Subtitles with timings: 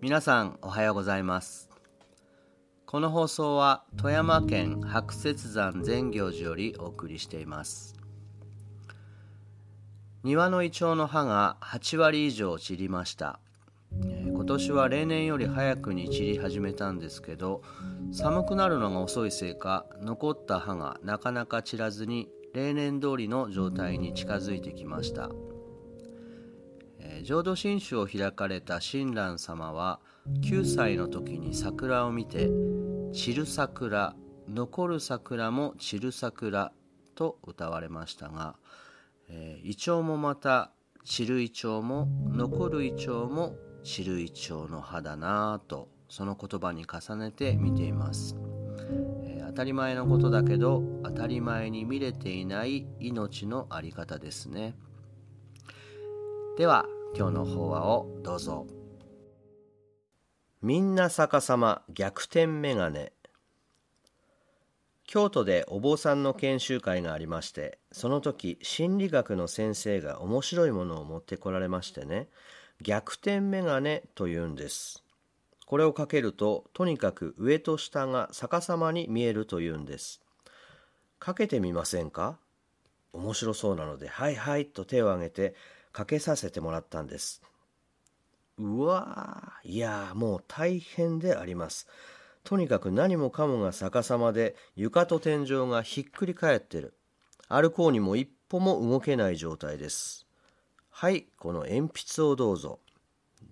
[0.00, 1.68] 皆さんおはようございます。
[2.86, 7.94] この放送は富山県白雪山善行寺よりお送りしています。
[10.22, 13.38] 庭のイチョウの葉が8割以上散りました。
[13.92, 17.62] 今年は例年より早くに散り始めたんですけど
[18.12, 25.30] 寒くなるのが遅いせいか残った葉がなかなか散らずに例年通りの状態に近づいてきました、
[27.00, 30.00] え、浄土真宗を開かれた親鸞様は
[30.42, 32.50] 9歳の時に桜を見て
[33.12, 34.14] 「散る桜
[34.48, 36.72] 残る桜も散る桜」
[37.14, 38.56] と歌われましたが、
[39.28, 40.72] えー、イチョウもまた
[41.04, 48.36] 散るイチョウも残るイチョウも散るイチョウの葉だなぁとその言葉に重ねて見ています。
[49.50, 54.76] 当たり前のことだけど当たり前に見れていない命のあり方ですね
[56.60, 56.84] では
[57.16, 58.66] 今日の法話をどうぞ。
[60.60, 63.14] みんな逆さま逆転メガネ。
[65.06, 72.28] 京都でお坊さんの研修会がありましてその時心理学の先生が面白いものを持ってこられましてね
[72.82, 75.02] 逆転メガネというんです。
[75.64, 80.20] これをかけるととにかく上と下が逆さまに見えるというんです。
[81.18, 82.36] かけてみませんか？
[83.14, 85.54] 面白そうなのではいはいと手を挙げて
[85.92, 87.42] かけさせてもらったんです
[88.58, 91.86] うわーいやもう大変であります
[92.44, 96.94] とにかく何もかもが逆さまで床と天井がひっくり返ってる
[97.48, 100.26] 歩こうにも一歩も動けない状態です
[100.90, 101.80] はいこの鉛
[102.16, 102.80] 筆をどうぞ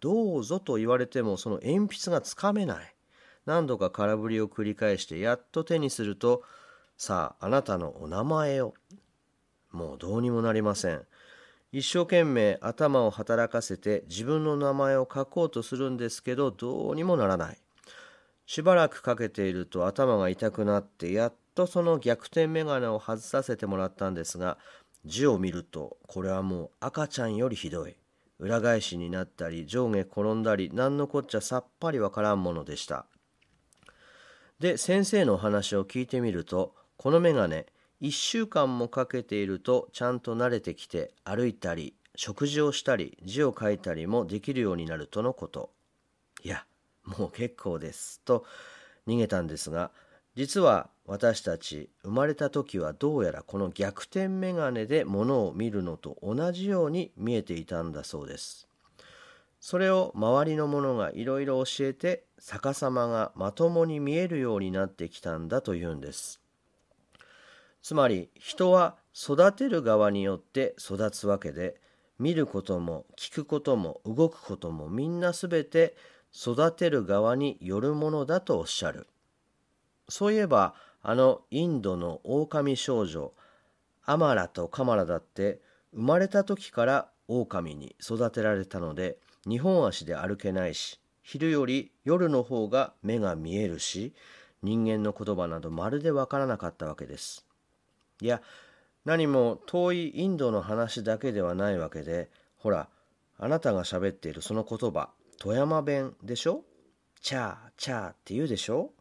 [0.00, 2.94] どうぞと言われてもその鉛筆がつかめない。
[3.46, 6.42] 何度か空振りを繰り返してやっと手にすると、
[6.96, 8.74] さあ、あなたのお名前を。
[9.72, 11.06] もうどうにもなりません。
[11.76, 17.58] 一生懸命頭を働かせて自分の名前を書こうとするんですけど、どうにもならない。
[18.46, 24.56] しばらくかけていると頭が痛くなってやっとその逆転メガネを外させてもらったんですが
[25.04, 27.96] 字を見るとこれはもう赤ちゃんよりひどい
[28.38, 33.06] 裏返しになったり上下転んだり何のこっちゃさっぱりわからんものでした
[34.60, 37.66] で先生のお話を聞いてみるとこのメガネ
[38.02, 45.70] 1週間もかけているとちゃんと慣れてきて歩いたり食事をしたり字を書いたりもできるようになるとのこと
[46.42, 46.64] いや
[47.04, 48.44] もう結構ですと
[49.06, 49.90] 逃げたんですが
[50.36, 58.66] 実は私たち生まれた時はどうやらこの逆転メガネで物を見るのと同じように見えていたんだそうです。
[59.60, 66.43] それを周りの者がいろいろ教えて逆さまがまともに見えるようになってきたんだというんです。
[67.84, 71.76] つまり人は育てる側によって育つわけで
[72.18, 75.94] 見ることも聞くことも動くこともみんなすべて
[76.34, 79.06] 育てる側によるものだとおっしゃる。
[80.08, 83.34] そういえばあのインドの狼少女
[84.06, 85.60] アマラとカマラだって
[85.92, 94.14] 生まれた時から狼に育てられたので2本足で歩けないし昼より夜の方が目が見えるし
[94.62, 97.44] 人間の言葉などまるでわからなかったわけです。
[98.20, 98.40] いや
[99.04, 102.88] 何も遠いインドの話だけではないわけでほら
[103.38, 106.62] あなたが喋っているその言葉富山弁でしょ？
[107.20, 108.92] チャーチャーって言うでしょ？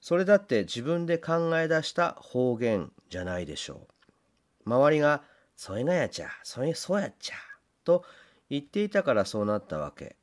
[0.00, 3.86] それだって自分で考え出した方言じゃないでしょ？
[4.66, 4.70] う。
[4.70, 5.22] 周りが、
[5.56, 7.34] それがやちゃ、それそうやっちゃ、
[7.84, 8.04] と
[8.50, 10.16] 言っていたからそうなったわけ。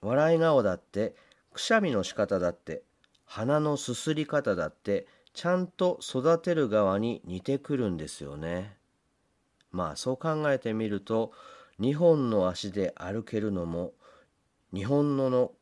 [0.00, 1.14] 笑い顔だって、
[1.52, 2.82] くしゃみの仕方だって、
[3.24, 5.06] 鼻のすすり方だって、
[5.36, 8.78] ちゃんと育てる側に似てくるんですよね。
[9.70, 11.30] まあそう考えてみると、
[11.78, 13.92] 2本の足で歩けるのも、
[14.72, 15.52] 日本のの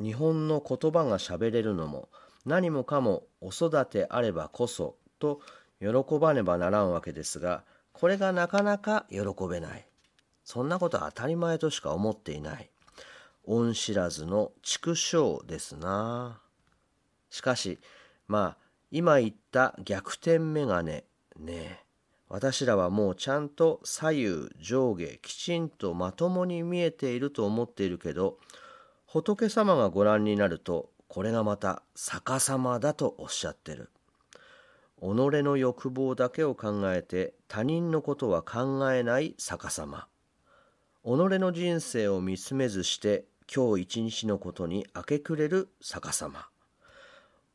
[0.00, 2.08] 日本の言葉がしゃべれるのも、
[2.46, 5.40] 何もかもお育てあればこそと
[5.80, 9.18] 喜ばねばならんわけですがこれがなかなか喜
[9.50, 9.84] べない。
[10.44, 12.70] そんなことは当たり前としか思っていない。
[13.46, 16.40] 恩知らずの畜生ですな。
[17.30, 17.80] しかし
[18.28, 18.63] まあ
[18.96, 21.02] 今言った逆転メガネ
[21.36, 21.80] ね
[22.28, 24.26] 私らはもうちゃんと左右
[24.60, 28.38] 上下きちんとまともに見えていると思っているけど
[29.04, 33.90] 仏様がご覧になるとこれがまた逆さまだとおっしゃってる。
[35.00, 35.06] 己
[35.42, 40.06] の欲望だけを考えて他人のことは考えない逆さま。
[41.02, 46.46] 己の人生を見つめずして今日一日のことに明け暮れる逆さま。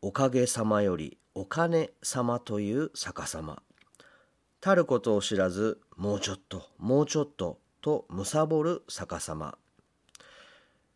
[0.01, 3.62] おかげさまよりお金様という逆さま。
[4.62, 9.57] たることを知らず、もうちょっと、もうちょっと、と貪る逆さま。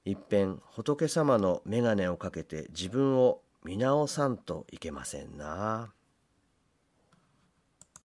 [0.06, 5.94] 一ん仏様の眼鏡をかけて自分を見直さんといけませんな。